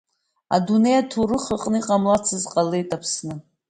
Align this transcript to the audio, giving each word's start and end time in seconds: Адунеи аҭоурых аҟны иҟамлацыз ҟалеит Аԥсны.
Адунеи 0.55 0.97
аҭоурых 1.01 1.45
аҟны 1.55 1.77
иҟамлацыз 1.79 2.43
ҟалеит 2.51 2.89
Аԥсны. 2.95 3.35